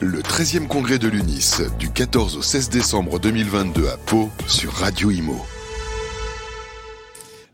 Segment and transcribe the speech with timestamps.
[0.00, 5.10] Le 13e congrès de l'UNIS du 14 au 16 décembre 2022 à Pau sur Radio
[5.10, 5.40] Imo.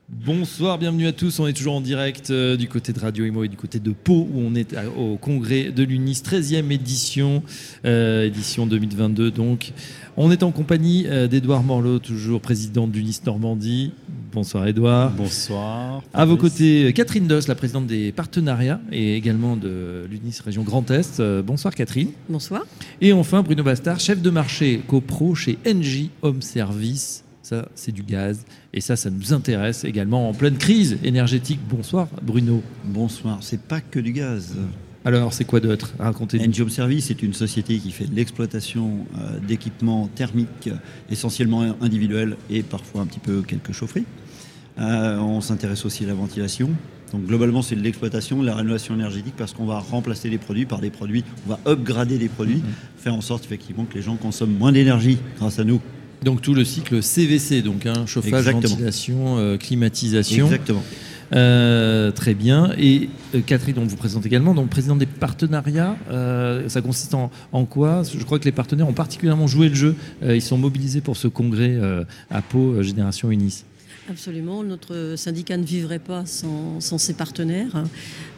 [0.08, 1.38] Bonsoir, bienvenue à tous.
[1.38, 3.92] On est toujours en direct euh, du côté de Radio Imo et du côté de
[3.92, 7.44] Pau où on est au congrès de l'UNIS, 13e édition,
[7.84, 9.72] euh, édition 2022 donc.
[10.16, 13.92] On est en compagnie euh, d'Edouard Morlot, toujours président de l'UNIS Normandie.
[14.32, 15.10] Bonsoir Edouard.
[15.10, 16.02] Bonsoir.
[16.14, 20.90] À vos côtés, Catherine Doss, la présidente des partenariats et également de l'UNIS Région Grand
[20.90, 21.20] Est.
[21.20, 22.08] Euh, Bonsoir Catherine.
[22.30, 22.62] Bonsoir.
[23.02, 27.24] Et enfin, Bruno Bastard, chef de marché copro chez NJ Home Service.
[27.42, 28.46] Ça, c'est du gaz.
[28.72, 31.60] Et ça, ça nous intéresse également en pleine crise énergétique.
[31.68, 32.62] Bonsoir, Bruno.
[32.84, 33.38] Bonsoir.
[33.42, 34.56] C'est pas que du gaz.
[35.04, 36.60] Alors, c'est quoi d'autre Racontez-nous.
[36.60, 40.70] Home Service est une société qui fait de l'exploitation euh, d'équipements thermiques
[41.10, 44.06] essentiellement individuels et parfois un petit peu quelques chaufferies.
[44.78, 46.70] Euh, on s'intéresse aussi à la ventilation.
[47.12, 50.64] Donc globalement, c'est de l'exploitation, de la rénovation énergétique parce qu'on va remplacer des produits
[50.64, 52.62] par des produits, on va upgrader des produits,
[52.96, 55.80] faire en sorte effectivement que les gens consomment moins d'énergie grâce à nous.
[56.22, 58.68] Donc, tout le cycle CVC, donc hein, chauffage, Exactement.
[58.68, 60.46] ventilation, euh, climatisation.
[60.46, 60.84] Exactement.
[61.34, 62.72] Euh, très bien.
[62.78, 65.96] Et euh, Catherine, on vous présente également, donc présidente des partenariats.
[66.10, 68.02] Euh, ça consiste en, en quoi?
[68.02, 69.94] Je crois que les partenaires ont particulièrement joué le jeu.
[70.22, 71.78] Ils sont mobilisés pour ce congrès
[72.30, 73.64] à Pau, Génération Unis.
[74.10, 74.64] Absolument.
[74.64, 77.84] Notre syndicat ne vivrait pas sans, sans ses partenaires,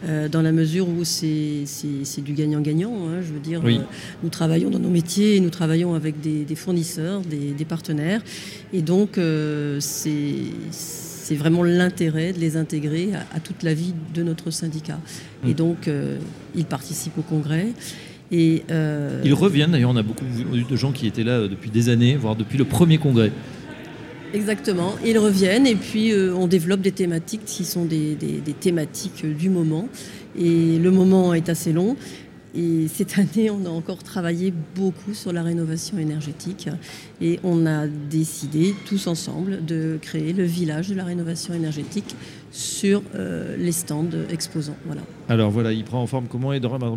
[0.04, 1.64] euh, dans la mesure où c'est
[2.22, 2.92] du gagnant-gagnant.
[3.08, 3.22] hein.
[3.26, 3.78] je veux dire, Oui.
[3.78, 3.82] euh,
[4.22, 8.20] nous travaillons dans nos métiers, et nous travaillons avec des, des fournisseurs, des, des partenaires.
[8.74, 10.34] Et donc, euh, c'est
[11.24, 14.98] c'est vraiment l'intérêt de les intégrer à, à toute la vie de notre syndicat.
[15.48, 16.18] Et donc, euh,
[16.54, 17.68] ils participent au congrès.
[18.30, 21.48] Et, euh, Ils reviennent, d'ailleurs, on a beaucoup vu de gens qui étaient là euh,
[21.48, 23.30] depuis des années, voire depuis le premier congrès.
[24.32, 24.94] Exactement.
[25.04, 29.24] Ils reviennent et puis euh, on développe des thématiques qui sont des, des- des thématiques
[29.38, 29.88] du moment.
[30.38, 31.96] Et le moment est assez long.
[32.54, 36.68] Et cette année, on a encore travaillé beaucoup sur la rénovation énergétique.
[37.20, 42.14] Et on a décidé tous ensemble de créer le village de la rénovation énergétique
[42.54, 44.76] sur euh, les stands exposants.
[44.86, 45.02] Voilà.
[45.28, 46.52] Alors voilà, il prend en forme comment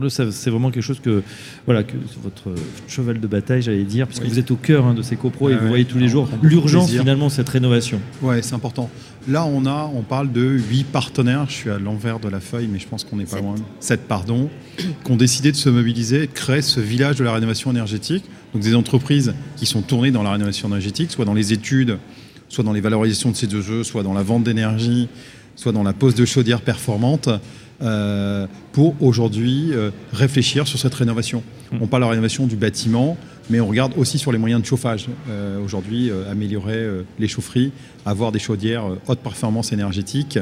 [0.10, 1.24] ça, c'est vraiment quelque chose que,
[1.66, 2.54] voilà, que votre
[2.88, 4.30] cheval de bataille, j'allais dire, puisque Oui.
[4.30, 6.92] vous êtes au cœur hein, de ces copros et vous voyez tous les jours l'urgence
[6.92, 8.00] finalement de cette rénovation.
[8.22, 8.90] Ouais, c'est important.
[9.28, 11.46] Là, on a, on parle de huit partenaires.
[11.50, 13.56] Je suis à l'envers de la feuille, mais je pense qu'on n'est pas loin.
[13.82, 17.34] Sept, pardon, qui ont décidé de se mobiliser et de créer ce village de la
[17.34, 18.24] rénovation énergétique.
[18.54, 21.98] Donc, des entreprises qui sont tournées dans la rénovation énergétique, soit dans les études,
[22.48, 25.10] soit dans les valorisations de ces deux jeux, soit dans la vente d'énergie,
[25.56, 27.30] soit dans la pose de chaudières performantes,
[27.82, 31.44] euh, pour aujourd'hui euh, réfléchir sur cette rénovation.
[31.72, 31.78] Mm.
[31.82, 33.18] On parle de la rénovation du bâtiment,
[33.50, 35.08] mais on regarde aussi sur les moyens de chauffage.
[35.30, 37.72] Euh, aujourd'hui, euh, améliorer euh, les chaufferies,
[38.06, 40.40] avoir des chaudières euh, haute performance énergétique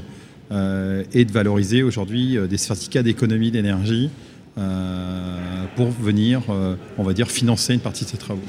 [0.52, 4.10] euh, et de valoriser aujourd'hui euh, des certificats d'économie d'énergie
[4.58, 8.42] euh, pour venir, euh, on va dire, financer une partie de ces travaux.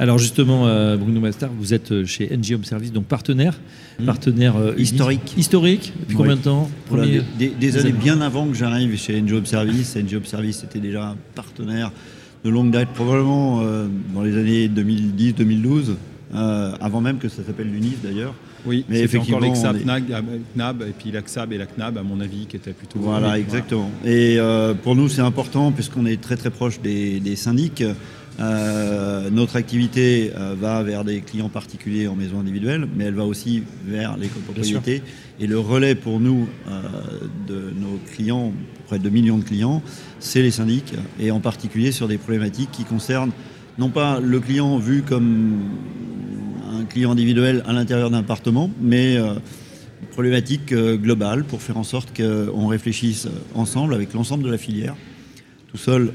[0.00, 3.58] Alors justement, euh, Bruno Bastard, vous êtes chez NG Home Service, donc partenaire,
[3.98, 4.04] Mm.
[4.06, 5.34] partenaire euh, Historique.
[5.36, 5.92] Historique.
[5.98, 6.16] Depuis Oui.
[6.16, 9.44] combien de temps Voilà, des, des- des des années bien avant que j'arrive chez NJOB
[9.46, 9.96] Service.
[9.96, 11.90] NJOB Service était déjà un partenaire
[12.44, 15.94] de longue date, probablement euh, dans les années 2010-2012,
[16.34, 18.34] euh, avant même que ça s'appelle l'UNIS d'ailleurs.
[18.68, 20.20] Oui, Mais effectivement, encore les on est- NAG, euh,
[20.54, 22.98] CNAB, et puis la XAB et la CNAB, à mon avis, qui étaient plutôt.
[23.00, 23.90] Voilà, exactement.
[24.04, 27.82] Et euh, pour nous, c'est important puisqu'on est très très proche des, des syndics.
[28.40, 33.24] Euh, notre activité euh, va vers des clients particuliers en maison individuelle, mais elle va
[33.24, 35.02] aussi vers les copropriétés.
[35.40, 36.80] Et le relais pour nous euh,
[37.48, 38.52] de nos clients,
[38.86, 39.82] près de 2 millions de clients,
[40.20, 43.32] c'est les syndics, et en particulier sur des problématiques qui concernent
[43.76, 45.58] non pas le client vu comme
[46.88, 49.34] client individuel à l'intérieur d'un appartement, mais euh,
[50.12, 54.96] problématique euh, globale pour faire en sorte qu'on réfléchisse ensemble avec l'ensemble de la filière.
[55.70, 56.12] Tout seul,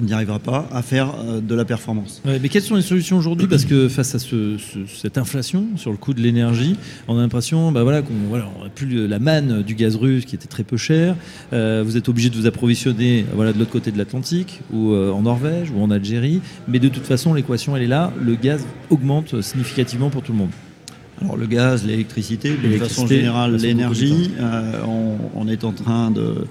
[0.00, 2.22] on n'y arrivera pas à faire euh, de la performance.
[2.24, 3.48] Ouais, mais quelles sont les solutions aujourd'hui?
[3.48, 6.76] Parce que face à ce- ce- cette inflation sur le coût de l'énergie,
[7.08, 10.24] on a l'impression bah voilà, qu'on voilà, on n'a plus la manne du gaz russe
[10.24, 11.16] qui était très peu cher.
[11.52, 15.10] Euh, vous êtes obligé de vous approvisionner voilà, de l'autre côté de l'Atlantique, ou euh,
[15.10, 16.40] en Norvège, ou en Algérie.
[16.68, 18.12] Mais de toute façon, l'équation, elle est là.
[18.22, 20.50] Le gaz augmente significativement pour tout le monde.
[21.20, 25.72] Alors le gaz, l'électricité, de façon L'électricité, générale c'est l'énergie, euh, on, on est en
[25.72, 26.44] train de,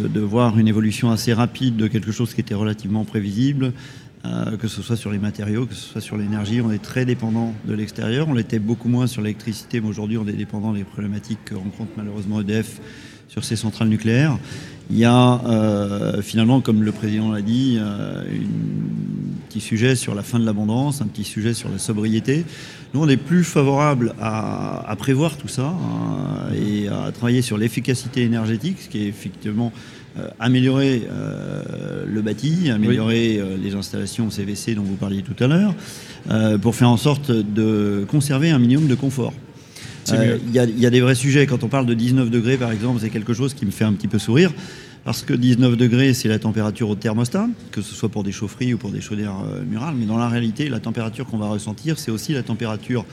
[0.00, 3.72] de- voir une évolution assez rapide de quelque chose qui était relativement prévisible,
[4.24, 6.60] euh, que ce soit sur les matériaux, que ce soit sur l'énergie.
[6.60, 8.26] On est très dépendant de l'extérieur.
[8.28, 11.90] On l'était beaucoup moins sur l'électricité, mais aujourd'hui on est dépendant des problématiques que rencontre
[11.96, 12.80] malheureusement EDF
[13.28, 14.38] sur ces centrales nucléaires.
[14.90, 20.16] Il y a euh, finalement, comme le président l'a dit, euh, un petit sujet sur
[20.16, 22.44] la fin de l'abondance, un petit sujet sur la sobriété.
[22.92, 27.56] Nous, on est plus favorable à, à prévoir tout ça hein, et à travailler sur
[27.56, 29.72] l'efficacité énergétique, ce qui est effectivement
[30.18, 35.46] euh, améliorer euh, le bâti, améliorer euh, les installations CVC dont vous parliez tout à
[35.46, 35.72] l'heure,
[36.60, 39.34] pour faire en sorte de conserver un minimum de confort.
[40.08, 41.46] Il y, y a des vrais sujets.
[41.46, 43.92] Quand on parle de 19 degrés, par exemple, c'est quelque chose qui me fait un
[43.92, 44.50] petit peu sourire.
[45.04, 48.72] Parce que 19 degrés, c'est la température au thermostat, que ce soit pour des chaufferies
[48.72, 49.94] ou pour des chaudières euh, murales.
[49.98, 53.04] Mais dans la réalité, la température qu'on va ressentir, c'est aussi la température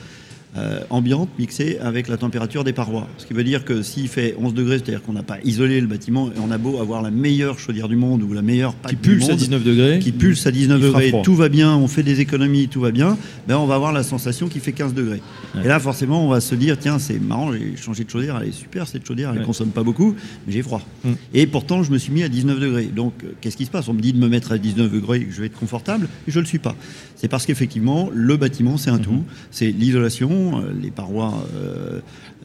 [0.56, 3.08] euh, ambiante mixée avec la température des parois.
[3.16, 5.86] Ce qui veut dire que s'il fait 11 degrés, c'est-à-dire qu'on n'a pas isolé le
[5.86, 8.82] bâtiment, et on a beau avoir la meilleure chaudière du monde ou la meilleure Qui
[8.82, 9.98] PAC du pulse à monde, 19 degrés.
[9.98, 12.80] qui pulse à 19 il fera degrés, tout va bien, on fait des économies, tout
[12.80, 13.16] va bien,
[13.48, 15.22] ben on va avoir la sensation qu'il fait 15 degrés.
[15.54, 15.64] Ouais.
[15.64, 18.48] Et là, forcément, on va se dire, tiens, c'est marrant, j'ai changé de chaudière, elle
[18.48, 19.46] est super cette chaudière, elle ne Ouais.
[19.46, 20.14] consomme pas beaucoup,
[20.46, 20.82] mais j'ai froid.
[21.04, 21.10] Mm.
[21.34, 22.86] Et pourtant, je me suis mis à 19 degrés.
[22.94, 23.88] Donc, euh, qu'est-ce qui se passe?
[23.88, 26.30] On me dit de me mettre à 19 degrés, que je vais être confortable, et
[26.30, 26.74] je ne le suis pas.
[27.16, 29.02] C'est parce qu'effectivement, le bâtiment, c'est un Mm-hmm.
[29.02, 29.24] tout.
[29.50, 32.00] C'est l'isolation, euh, les parois euh,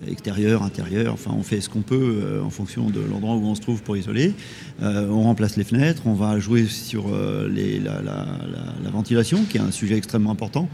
[0.08, 3.56] extérieures, intérieures, enfin, on fait ce qu'on peut euh, en fonction de l'endroit où on
[3.56, 4.34] se trouve pour isoler.
[4.82, 10.32] On remplace les fenêtres, on va jouer sur la ventilation, qui est un sujet extrêmement
[10.32, 10.70] important.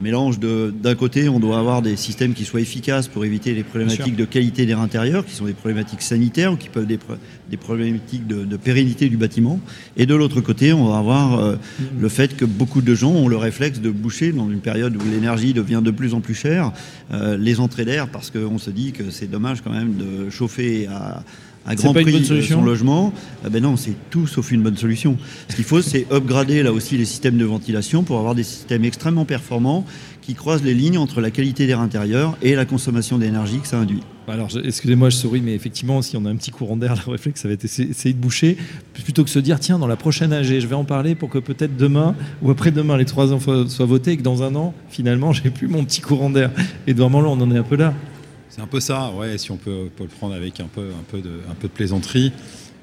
[0.00, 3.64] Mélange de, d'un côté, on doit avoir des systèmes qui soient efficaces pour éviter les
[3.64, 7.16] problématiques de qualité d'air intérieur, qui sont des problématiques sanitaires ou qui peuvent être des,
[7.50, 9.60] des problématiques de, de pérennité du bâtiment.
[9.96, 11.56] Et de l'autre côté, on va avoir euh,
[11.98, 15.10] le fait que beaucoup de gens ont le réflexe de boucher dans une période où
[15.10, 16.72] l'énergie devient de plus en plus chère,
[17.12, 20.86] euh, les entrées d'air, parce qu'on se dit que c'est dommage quand même de chauffer
[20.86, 21.22] à,
[21.68, 23.12] à C'est grand pas une prix bonne euh, solution son logement.
[23.44, 25.18] Ah ben non, c'est tout sauf une bonne solution.
[25.48, 28.84] Ce qu'il faut, c'est upgrader là aussi les systèmes de ventilation pour avoir des systèmes
[28.84, 29.84] extrêmement performants
[30.22, 33.78] qui croisent les lignes entre la qualité d'air intérieur et la consommation d'énergie que ça
[33.78, 34.02] induit.
[34.26, 37.42] Alors, excusez-moi, je souris, mais effectivement, si on a un petit courant d'air, le réflexe,
[37.42, 38.56] ça va être essayer, de boucher,
[38.92, 41.38] plutôt que se dire, tiens, dans la prochaine AG, je vais en parler pour que
[41.38, 45.32] peut-être demain ou après-demain, les trois ans soient votés et que dans un an, finalement,
[45.34, 46.50] j'ai plus mon petit courant d'air.
[46.86, 47.94] Et normalement, là, on en est un peu là.
[48.58, 51.04] C'est un peu ça, ouais, si on peut, peut le prendre avec un peu, un
[51.08, 52.32] peu, de, un peu de plaisanterie.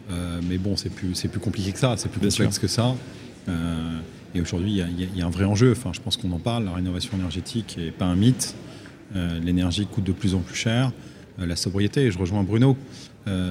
[0.09, 2.95] Euh, mais bon, c'est plus, compliqué que ça, c'est plus Bien complexe que ça.
[3.49, 3.97] Euh,
[4.33, 5.73] et aujourd'hui, il y a- y, y un vrai enjeu.
[5.73, 6.63] Enfin, je pense qu'on en parle.
[6.63, 8.55] La rénovation énergétique n'est pas un mythe.
[9.17, 10.93] Euh, L'énergie coûte de plus en plus cher.
[11.37, 12.77] La sobriété, et je rejoins Bruno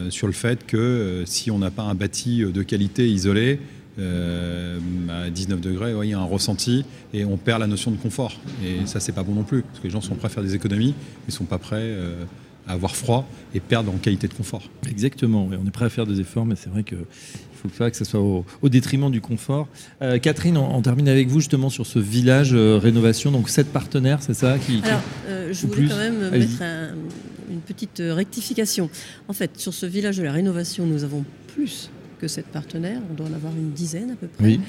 [0.09, 3.61] sur le fait que si on n'a pas un bâti de qualité isolé,
[3.99, 7.91] euh, à 19 degrés, ouais, il y a un ressenti et on perd la notion
[7.91, 8.33] de confort.
[8.65, 10.43] Et ça, c'est pas bon non plus, parce que les gens sont prêts à faire
[10.43, 10.95] des économies,
[11.27, 12.25] mais sont pas prêts euh,
[12.67, 14.63] à avoir froid et perdre en qualité de confort.
[14.91, 16.99] Exactement, oui, on est prêt à faire des efforts, mais c'est vrai qu'il
[17.63, 19.69] faut pas que ce soit au, au détriment du confort.
[20.03, 23.31] Euh, Catherine, on, on termine avec vous justement sur ce village euh, rénovation.
[23.31, 25.89] Donc, sept partenaires, c'est ça qui, qui- Alors, euh, je Ou voulais plus.
[25.91, 26.95] quand même mettre un-
[27.51, 28.89] une petite rectification.
[29.29, 31.25] En fait, sur ce village de la rénovation, nous avons
[31.55, 31.91] plus
[32.25, 33.01] que sept partenaires.
[33.11, 34.45] On doit en avoir une dizaine à peu près.
[34.45, 34.61] Oui.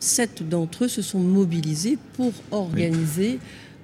[0.00, 3.38] Sept d'entre eux se sont mobilisés pour organiser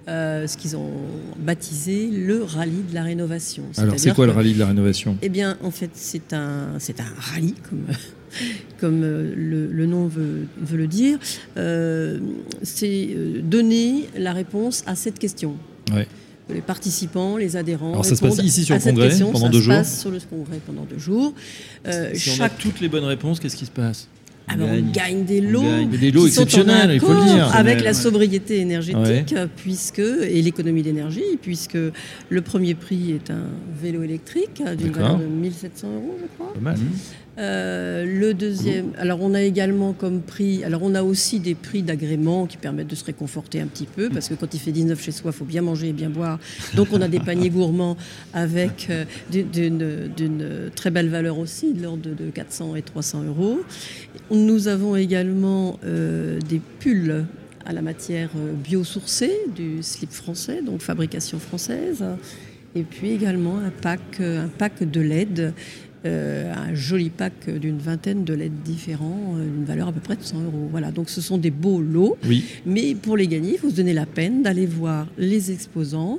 [0.08, 0.92] euh, ce qu'ils ont
[1.38, 3.64] baptisé le rallye de la rénovation.
[3.76, 5.18] Alors, c'est quoi le rallye de la rénovation?
[5.20, 7.84] eh bien, en fait, c'est un, c'est un rallye, comme,
[8.80, 11.18] comme euh, le, le nom veut, veut le dire.
[11.58, 12.18] Euh,
[12.62, 13.08] c'est
[13.42, 15.56] donner la réponse à cette question.
[15.94, 16.06] Ouais.
[16.52, 17.92] Les participants, les adhérents.
[17.92, 19.32] Alors, ça se passe répondent ici sur à le cette congrès, question.
[19.32, 19.74] pendant Ça deux se jours.
[19.74, 21.32] passe sur le congrès pendant deux jours.
[21.86, 24.08] Euh, Si on a chaque toutes les bonnes réponses, qu'est-ce qui se passe?
[24.48, 27.12] Ah ben, on gagne des lots, gagne des lots qui sont en exceptionnels, il faut
[27.12, 27.54] le dire.
[27.54, 31.78] Avec la sobriété énergétique, puisque et l'économie d'énergie, puisque
[32.28, 33.44] le premier prix est un
[33.80, 35.02] vélo électrique d'une D'accord.
[35.12, 36.52] valeur de 1700 euros, je crois.
[36.54, 36.76] Pas mal.
[37.38, 41.80] Euh, le deuxième, alors on a également comme prix, alors on a aussi des prix
[41.82, 45.00] d'agrément qui permettent de se réconforter un petit peu, parce que quand il fait 19
[45.02, 46.38] chez soi, il faut bien manger et bien boire.
[46.74, 47.96] Donc on a des paniers gourmands
[48.34, 53.22] avec euh, d'une- d'une d'une très belle valeur aussi, de l'ordre de 400 et 300
[53.22, 53.60] euros.
[54.30, 57.24] Nous avons également euh, des pulls
[57.64, 62.04] à la matière euh, biosourcée, du slip français, donc fabrication française.
[62.74, 65.52] Et puis également un pack, euh, un pack de LED,
[66.06, 70.22] euh, un joli pack d'une vingtaine de LED différents, d'une valeur à peu près de
[70.22, 70.68] 100 euros.
[70.70, 72.16] Voilà, donc ce sont des beaux lots.
[72.26, 72.44] Oui.
[72.64, 76.18] Mais pour les gagner, il faut se donner la peine d'aller voir les exposants,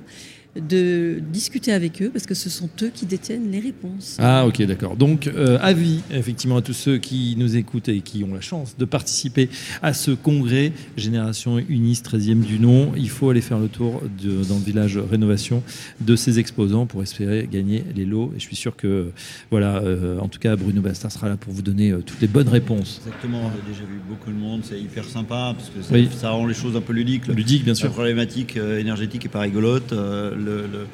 [0.59, 4.17] de discuter avec eux, parce que ce sont eux qui détiennent les réponses.
[4.19, 4.97] Ah ok d'accord.
[4.97, 8.75] Donc euh, avis effectivement à tous ceux qui nous écoutent et qui ont la chance
[8.77, 9.49] de participer
[9.81, 12.91] à ce congrès Génération Unis 13e du nom.
[12.97, 15.63] Il faut aller faire le tour de- dans le village rénovation
[16.01, 18.33] de ces exposants pour espérer gagner les lots.
[18.35, 19.11] Et je suis sûr que
[19.51, 22.27] voilà, euh, en tout cas Bruno Bastard sera là pour vous donner euh, toutes les
[22.27, 22.99] bonnes réponses.
[23.05, 26.09] Exactement, on a déjà vu beaucoup de monde, c'est hyper sympa parce que ça, Oui.
[26.13, 27.27] ça rend les choses un peu ludiques.
[27.27, 27.91] Ludique bien La sûr.
[27.91, 29.93] problématique euh, énergétique est pas rigolote.
[30.43, 30.87] Le, le-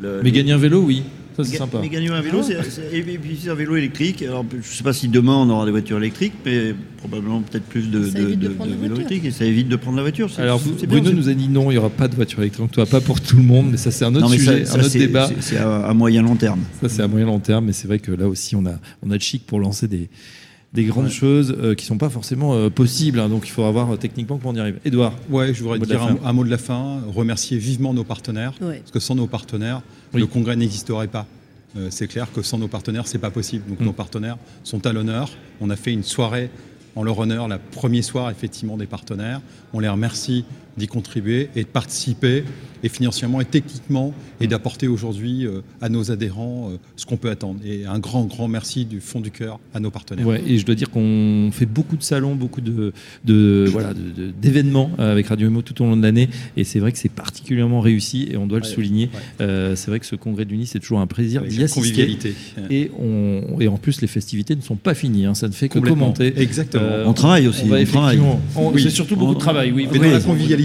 [0.00, 1.02] le- Mais les- gagner un vélo oui.
[1.36, 1.78] Ça, c'est sympa.
[1.82, 4.22] Mais gagner un vélo, c'est- c'est- et puis c'est un vélo électrique.
[4.22, 7.64] Alors, je ne sais pas si demain on aura des voitures électriques, mais probablement peut-être
[7.64, 8.48] plus de, de- de
[8.80, 10.30] vélos électriques et ça évite de prendre la voiture.
[10.32, 12.38] C'est- Alors, c'est Bruno c'est- nous a dit non, il n'y aura pas de voiture
[12.38, 12.70] électrique.
[12.70, 14.52] Tu vois, pas pour tout le monde, mais ça, c'est un autre Non, mais ça-
[14.52, 15.26] sujet, ça, un autre c'est- débat.
[15.28, 16.60] c'est- C'est à, à moyen long terme.
[16.80, 19.10] Ça, c'est à moyen long terme, mais c'est vrai que là aussi, on a, on
[19.10, 20.08] a le chic pour lancer des,
[20.74, 23.20] des grandes choses euh, qui sont pas forcément euh, possibles.
[23.20, 23.28] hein.
[23.28, 24.78] donc, il faudra voir euh, techniquement comment on y arrive.
[24.84, 28.78] Edouard, Ouais, je voudrais dire un, mot de la fin, remercier vivement nos partenaires, Ouais.
[28.80, 30.20] parce que sans nos partenaires, Oui.
[30.20, 31.26] le congrès n'existerait pas.
[31.76, 33.64] Euh, c'est clair que sans nos partenaires, c'est pas possible.
[33.68, 33.84] Donc Mm.
[33.84, 35.30] nos partenaires sont à l'honneur.
[35.60, 36.50] On a fait une soirée
[36.96, 39.40] en leur honneur, la première soir effectivement des partenaires.
[39.72, 40.44] On les remercie
[40.76, 42.44] d'y contribuer et de participer,
[42.82, 47.30] et financièrement et techniquement, et d'apporter aujourd'hui euh, à nos adhérents euh, ce qu'on peut
[47.30, 47.60] attendre.
[47.64, 50.26] Et un grand, grand merci du fond du cœur à nos partenaires.
[50.26, 52.92] Ouais, et je dois dire qu'on fait beaucoup de salons, beaucoup de,
[53.24, 56.64] de voilà, de- de- d'événements euh, avec Radio Imo tout au long de l'année, et
[56.64, 59.04] c'est vrai que c'est particulièrement réussi et on doit le Ouais, souligner.
[59.14, 59.20] ouais.
[59.46, 61.64] Euh, c'est vrai que ce congrès du Nice c'est toujours un plaisir Avec d'y la
[61.64, 61.80] assister.
[61.80, 62.34] convivialité.
[62.70, 65.68] Et, on, et en plus, les festivités ne sont pas finies, hein, ça ne fait
[65.68, 66.34] que commenter.
[66.36, 66.82] Exactement.
[66.84, 67.82] Euh, On travaille aussi, On on travaille.
[68.16, 68.82] effectivement- on- Oui.
[68.82, 69.88] C'est surtout beaucoup de travail, oui.
[69.90, 70.63] Mais dans la convivialité.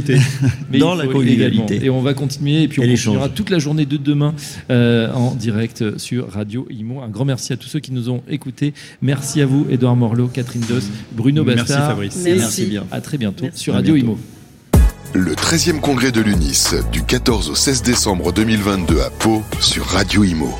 [0.71, 1.75] Mais Dans la convivialité.
[1.75, 1.85] également.
[1.85, 2.63] Et on va continuer.
[2.63, 3.13] Et puis Et on l'échange.
[3.15, 4.33] continuera toute la journée de demain
[4.69, 7.01] euh, en direct sur Radio Imo.
[7.01, 8.73] Un grand merci à tous ceux qui nous ont écoutés.
[9.01, 10.75] Merci à vous, Edouard Morlot, Catherine Dos,
[11.11, 11.87] Bruno Merci, Bastard.
[11.89, 12.25] Fabrice.
[12.25, 12.83] Et Merci bien.
[12.91, 13.59] À très bientôt Merci.
[13.63, 14.11] sur Radio bientôt.
[14.11, 14.19] Imo.
[15.15, 20.23] Le 13e congrès de l'UNIS du 14 au 16 décembre 2022 à Pau sur Radio
[20.23, 20.53] Imo.